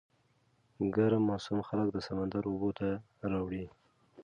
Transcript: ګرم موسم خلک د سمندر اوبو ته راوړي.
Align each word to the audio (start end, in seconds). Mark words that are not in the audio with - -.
ګرم 0.95 1.23
موسم 1.29 1.57
خلک 1.67 1.87
د 1.91 1.97
سمندر 2.07 2.43
اوبو 2.47 2.69
ته 2.79 2.87
راوړي. 3.31 3.65